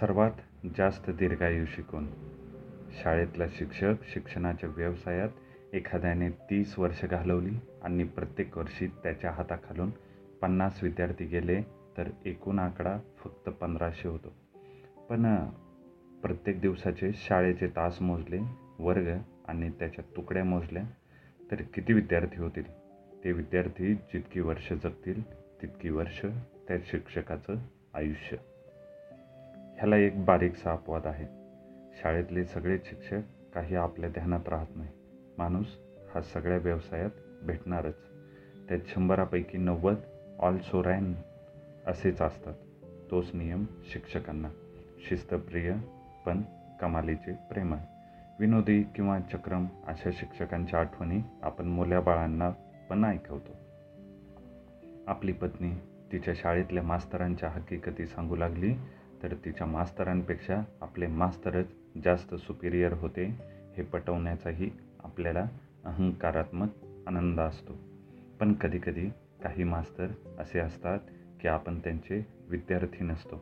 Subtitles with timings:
[0.00, 0.30] सर्वात
[0.78, 2.06] जास्त दीर्घायुषी कोण
[3.02, 5.28] शाळेतला शिक्षक शिक्षणाच्या व्यवसायात
[5.72, 9.90] एखाद्याने तीस वर्ष घालवली आणि प्रत्येक वर्षी त्याच्या हाताखालून
[10.42, 11.62] पन्नास विद्यार्थी गेले
[11.96, 14.32] तर एकूण आकडा फक्त पंधराशे होतो.
[15.08, 15.48] पण
[16.22, 18.38] प्रत्येक दिवसाचे शाळेचे तास मोजले
[18.78, 19.08] वर्ग
[19.48, 20.82] आणि त्याच्या तुकड्या मोजल्या
[21.50, 22.70] तर किती विद्यार्थी होतील?
[23.24, 25.32] ते विद्यार्थी जितकी वर्ष जगतील
[25.62, 26.26] तितकी वर्ष
[26.68, 27.54] त्या शिक्षकाचं
[27.94, 28.36] आयुष्य.
[29.80, 31.26] ह्याला एक बारीकसा अपवाद आहे.
[32.02, 33.20] शाळेतले सगळेच शिक्षक
[33.54, 34.88] काही आपल्या ध्यानात राहत नाही.
[35.38, 35.66] माणूस
[36.14, 37.10] हा सगळ्या व्यवसायात
[37.42, 37.94] भेटणारच.
[38.68, 39.94] त्यात शंभरापैकी नव्वद
[40.38, 41.14] ऑल्सो रॅन
[41.86, 42.54] असेच असतात.
[43.10, 44.48] तोच नियम शिक्षकांना.
[45.08, 45.74] शिस्तप्रिय
[46.26, 46.42] पण
[46.80, 47.76] कमालीचे प्रेमळ.
[48.40, 52.50] विनोदी किंवा चक्रम अशा शिक्षकांच्या आठवणी आपण मुलाबाळांना
[52.90, 53.56] पण ऐकवतो.
[55.06, 55.72] आपली पत्नी
[56.12, 58.74] तिच्या शाळेतल्या मास्तरांच्या हकीकती सांगू लागली
[59.22, 61.66] तर तिच्या मास्तरांपेक्षा आपले मास्तरच
[62.04, 63.24] जास्त सुपिरियर होते
[63.76, 64.70] हे पटवण्याचाही
[65.04, 65.46] आपल्याला
[65.84, 66.68] अहंकारात्मक
[67.06, 67.72] आनंद असतो.
[68.40, 69.08] पण कधीकधी
[69.42, 70.06] काही मास्तर
[70.38, 70.98] असे असतात
[71.40, 73.40] की आपण त्यांचे विद्यार्थी नसतो.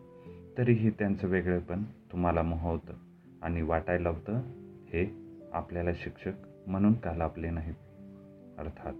[0.58, 2.92] तरीही त्यांचं वेगळेपण तुम्हाला मोहवतं
[3.42, 4.34] आणि वाटायला होतं
[4.88, 5.16] हे
[5.52, 6.32] आपल्याला शिक्षक
[6.66, 7.74] म्हणून का लाभले नाहीत?
[8.58, 8.92] अर्थात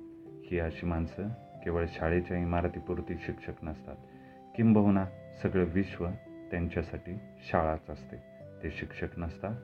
[0.45, 1.29] ही अशी माणसं
[1.65, 3.97] केवळ शाळेच्या इमारतीपुरती शिक्षक नसतात.
[4.57, 5.05] किंबहुना
[5.43, 6.09] सगळं विश्व
[6.51, 7.19] त्यांच्यासाठी
[7.51, 8.17] शाळाच असते.
[8.63, 9.57] ते शिक्षक नसतात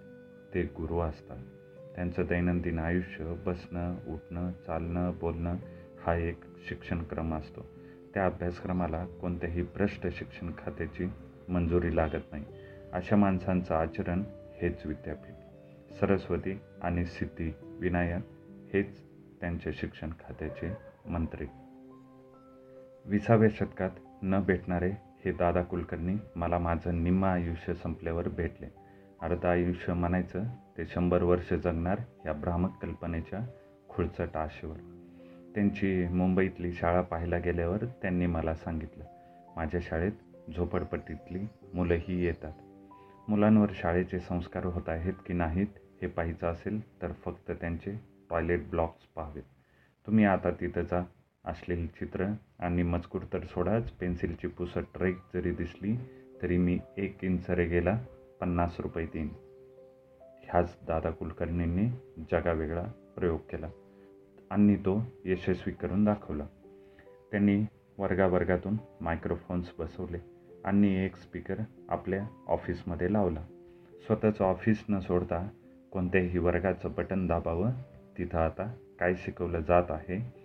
[0.54, 1.38] ते गुरु असतात.
[1.94, 5.56] त्यांचं दैनंदिन आयुष्य बसणं उठणं चालणं बोलणं
[6.04, 7.66] हा एक शिक्षणक्रम असतो.
[8.14, 11.08] त्या अभ्यासक्रमाला कोणत्याही भ्रष्ट शिक्षण खात्याची
[11.48, 12.44] मंजुरी लागत नाही.
[12.92, 14.22] अशा माणसांचं आचरण
[14.56, 15.34] हेच विद्यापीठ.
[15.94, 18.22] सरस्वती आणि सिद्धी विनायक
[18.74, 19.00] हेच
[19.40, 20.72] त्यांच्या शिक्षण खात्याचे
[21.08, 21.46] मंत्री.
[23.04, 23.90] विसाव्या शतकात
[24.22, 24.90] न भेटणारे
[25.24, 28.66] हे दादा कुलकर्णी मला माझं निम्म आयुष्य संपल्यावर भेटले.
[29.22, 30.44] अर्ध आयुष्य म्हणायचं
[30.78, 33.40] ते शंभर वर्ष जगणार या भ्रामक कल्पनेच्या
[33.88, 34.76] खुळचट आशेवर.
[35.54, 39.04] त्यांची मुंबईतली शाळा पाहायला गेल्यावर त्यांनी मला सांगितलं
[39.56, 42.52] माझ्या शाळेत झोपडपट्टीतली मुलंही येतात.
[43.28, 45.66] मुलांवर शाळेचे संस्कार होत आहेत की नाहीत
[46.02, 49.42] हे पाहायचं असेल तर फक्त त्यांचे टॉयलेट ब्लॉक्स पाहावेत.
[50.06, 51.02] तुम्ही आता तिथं जा
[51.44, 52.26] असलेली चित्र
[52.58, 53.90] आणि मजकूर तर सोडाच.
[53.90, 55.96] पेन्सिलची पुसट ट्रेक जरी दिसली
[56.42, 57.98] तरी मी एक इंच रेगेला
[58.40, 59.28] पन्नास रुपये देईन.
[60.42, 61.86] ह्याच दादा कुलकर्णींनी
[62.32, 62.84] जगावेगळा
[63.16, 63.68] प्रयोग केला
[64.50, 66.46] आणि तो यशस्वी करून दाखवला.
[67.30, 67.64] त्यांनी
[67.98, 70.18] वर्गावर्गातून मायक्रोफोन्स बसवले
[70.64, 71.54] आणि एक स्पीकर
[71.88, 73.44] आपल्या ऑफिसमध्ये लावला.
[74.06, 75.48] स्वतःचं ऑफिस न सोडता
[75.92, 77.70] कोणत्याही वर्गाचं बटन दाबावं.
[78.18, 80.43] तिथं आता काय शिकवलं जात आहे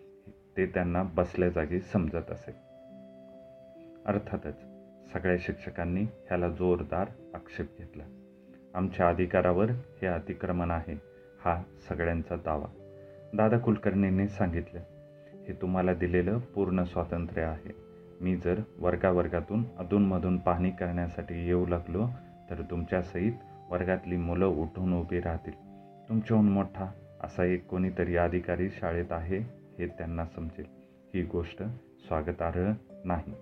[0.60, 2.52] ते त्यांना बसल्या जागी समजत असे.
[4.06, 4.62] अर्थातच
[5.14, 8.04] सगळ्या शिक्षकांनी ह्याला जोरदार आक्षेप घेतला.
[8.74, 10.94] आमच्या अधिकारावर हे अतिक्रमण आहे
[11.46, 12.66] हा सगळ्यांचा दावा.
[13.34, 14.80] दादा कुलकर्णींनी सांगितलं
[15.48, 17.72] हे तुम्हाला दिलेलं पूर्ण स्वातंत्र्य आहे.
[18.22, 22.08] मी जर वर्गावर्गातून अधूनमधून पाहणी करण्यासाठी येऊ लागलो
[22.50, 23.34] तर तुमच्यासहित
[23.70, 25.54] वर्गातली मुलं उठून उभी राहतील.
[26.10, 26.92] तुमच्याहून मोठा
[27.22, 30.66] असा एक कोणीतरी अधिकारी शाळेत आहे हे त्यांना समजेल.
[31.14, 31.64] ही गोष्ट
[32.08, 32.72] स्वागतार्ह
[33.06, 33.34] नाही.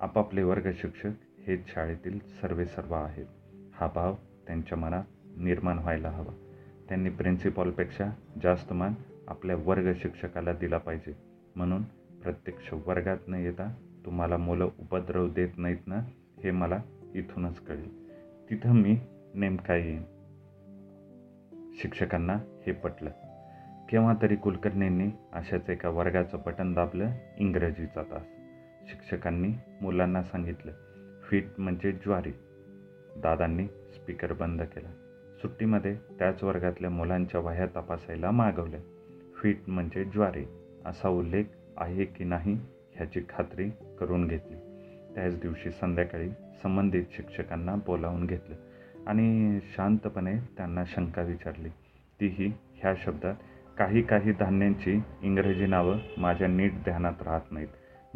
[0.00, 1.08] आपापले वर्ग शिक्षक
[1.46, 3.26] हेच शाळेतील सर्वेसर्व आहेत.
[3.74, 4.14] हा भाव
[4.46, 5.04] त्यांच्या मनात
[5.36, 6.32] निर्माण व्हायला हवा.
[6.88, 8.10] त्यांनी प्रिन्सिपॉलपेक्षा
[8.42, 8.94] जास्त मान
[9.28, 11.14] आपल्या वर्ग शिक्षकाला दिला पाहिजे.
[11.56, 11.82] म्हणून
[12.22, 13.74] प्रत्यक्ष वर्गात न येता
[14.06, 15.96] तुम्हाला मुलं उपद्रव देत नाहीत ना
[16.44, 16.82] हे मला
[17.14, 18.10] इथूनच कळेल.
[18.50, 18.98] तिथं मी
[19.34, 20.02] नेमका येईन.
[21.82, 22.34] शिक्षकांना
[22.66, 23.10] हे पटलं.
[23.90, 28.22] केव्हा तरी कुलकर्णींनी अशाच एका वर्गाचं पटन दाबलं इंग्रजीचा तास.
[28.88, 29.48] शिक्षकांनी
[29.82, 30.72] मुलांना सांगितलं
[31.22, 32.30] फीट म्हणजे ज्वारी.
[33.16, 34.88] दादांनी स्पीकर बंद केला.
[35.42, 38.80] सुट्टीमध्ये त्याच वर्गातल्या मुलांच्या वह्या तपासायला मागवल्या.
[39.42, 40.44] फीट म्हणजे ज्वारी
[40.86, 41.44] असा उल्लेख
[41.76, 42.58] आहे की नाही
[42.94, 44.56] ह्याची खात्री करून घेतली.
[45.14, 46.30] त्याच दिवशी संध्याकाळी
[46.62, 48.54] संबंधित शिक्षकांना बोलावून घेतलं
[49.06, 51.68] आणि शांतपणे त्यांना शंका विचारली.
[52.20, 53.34] तीही ह्या शब्दात
[53.78, 57.68] काही काही धान्यांची इंग्रजी नावं माझ्या नीट ध्यानात राहत नाहीत.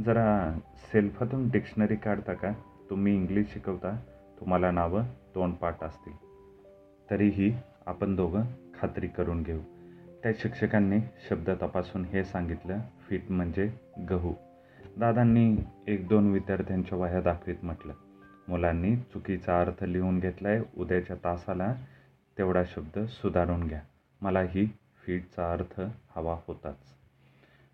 [0.06, 0.58] जरा
[0.92, 2.52] सेल्फातून डिक्शनरी काढता का?
[2.90, 3.96] तुम्ही इंग्लिश शिकवता
[4.40, 5.02] तुम्हाला नावं
[5.34, 6.12] तोंडपाठ असतील.
[7.10, 7.56] तरीही
[7.86, 8.42] आपण दोघं
[8.80, 9.60] खात्री करून घेऊ.
[10.22, 10.98] त्या शिक्षकांनी
[11.30, 12.78] शब्द तपासून हे सांगितलं
[13.08, 13.72] फिट म्हणजे
[14.10, 14.32] गहू.
[14.96, 15.56] दादांनी
[15.86, 17.92] एक दोन विद्यार्थ्यांच्या वह्या दाखवीत म्हटलं.
[18.48, 21.74] मुलांनी चुकीचा अर्थ लिहून घेतलाय उद्याच्या तासाला
[22.38, 23.80] तेवढा शब्द सुधारून घ्या.
[24.20, 25.80] मला ही फीडचा अर्थ
[26.16, 26.76] हवा होताच.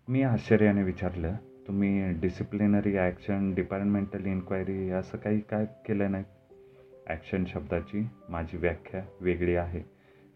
[0.07, 1.35] मी आश्चर्याने विचारलं
[1.67, 6.23] तुम्ही डिसिप्लिनरी ॲक्शन डिपार्टमेंटल इन्क्वायरी असं काही काय केलं नाही?
[7.07, 9.81] ॲक्शन शब्दाची माझी व्याख्या वेगळी आहे.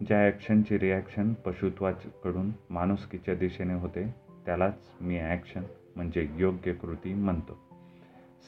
[0.07, 4.05] ज्या ॲक्शनची रिॲक्शन पशुत्वाकडून माणुसकीच्या दिशेने होते
[4.45, 5.63] त्यालाच मी ॲक्शन
[5.95, 7.57] म्हणजे योग्य कृती म्हणतो.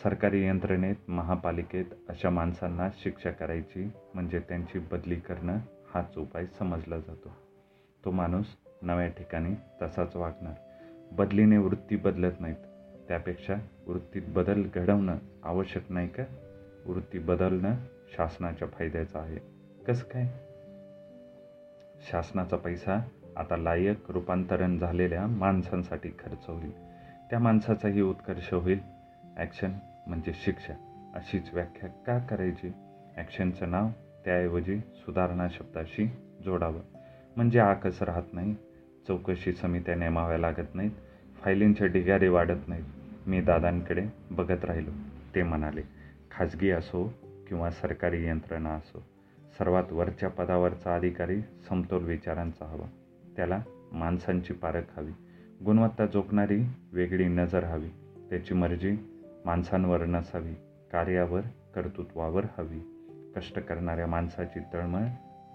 [0.03, 5.57] सरकारी यंत्रणेत महापालिकेत अशा माणसांना शिक्षा करायची म्हणजे त्यांची बदली करणं
[5.93, 7.46] हाच उपाय समजला जातो.
[8.07, 8.45] तो माणूस
[8.81, 10.53] नव्या ठिकाणी तसाच वागणार.
[11.11, 12.55] बदलीने वृत्ती बदलत नाहीत.
[13.07, 13.53] त्यापेक्षा
[13.87, 16.23] वृत्तीत बदल घडवणं आवश्यक नाही का?
[16.85, 17.75] वृत्ती बदलणं
[18.07, 19.37] शासनाच्या फायद्याचं आहे.
[19.87, 20.27] कसं काय?
[22.11, 22.99] शासनाचा पैसा
[23.37, 26.71] आता लायक रूपांतरण झालेल्या माणसांसाठी खर्च होईल
[27.29, 28.79] त्या माणसाचाही उत्कर्ष होईल.
[29.37, 29.71] ॲक्शन
[30.07, 30.73] म्हणजे शिक्षा.
[31.15, 32.71] अशीच व्याख्या का करायची?
[33.17, 33.87] ॲक्शनचं नाव
[34.25, 36.05] त्याऐवजी सुधारणा शब्दाशी
[36.45, 36.96] जोडावं.
[37.37, 38.55] म्हणजे आकस राहत नाही.
[39.07, 40.91] चौकशी समित्या नेमाव्या लागत नाहीत.
[41.43, 42.83] फायलींच्या ढिगारे वाढत नाहीत.
[43.27, 44.91] मी दादांकडे बघत राहिलो.
[45.35, 45.81] ते म्हणाले
[46.31, 47.13] खाजगी असो
[47.47, 49.03] किंवा सरकारी यंत्रणा असो
[49.57, 52.87] सर्वात वरच्या पदावरचा अधिकारी समतोल विचारांचा हवा.
[53.35, 53.61] त्याला
[53.91, 55.11] माणसांची पारख हवी.
[55.65, 57.89] गुणवत्ता जोखणारी वेगळी नजर हवी.
[58.29, 58.91] त्याची मर्जी
[59.45, 60.53] माणसांवर नसावी.
[60.91, 61.41] कार्यावर
[61.75, 62.79] कर्तृत्वावर हवी.
[63.35, 65.01] कष्ट करणाऱ्या माणसाची तळमळ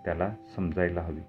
[0.05, 1.21] त्याला समजायला हवी.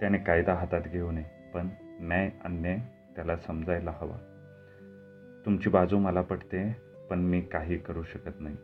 [0.00, 2.78] त्याने कायदा हातात घेऊ नये पण न्याय अन्याय
[3.16, 4.34] त्याला समजायला हवा.
[5.44, 6.76] तुमची बाजू मला पटते
[7.10, 8.56] पण मी काही करू शकत नाही.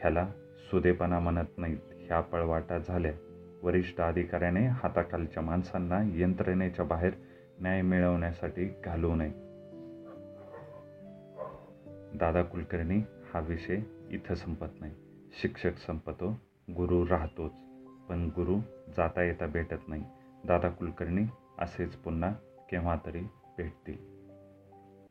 [0.00, 0.28] ह्याला
[0.70, 1.78] सुदेपणा म्हणत नाहीत.
[1.94, 3.12] ह्या पळवाटा झाल्या.
[3.62, 7.12] वरिष्ठ अधिकाऱ्याने हाताखालच्या माणसांना यंत्रणेच्या बाहेर
[7.60, 9.32] न्याय मिळवण्यासाठी घालवू नये.
[12.18, 12.98] दादा कुलकर्णी
[13.34, 13.78] हा विषय
[14.10, 14.92] इथं संपत नाही.
[15.42, 16.36] शिक्षक संपतो
[16.70, 17.52] गुरु राहतोच.
[18.08, 18.58] पण गुरु
[18.96, 20.04] जाता येता भेटत नाही.
[20.46, 21.24] दादा कुलकर्णी
[21.58, 22.30] असेच पुन्हा
[22.70, 23.20] केव्हा तरी
[23.58, 24.15] भेटतील.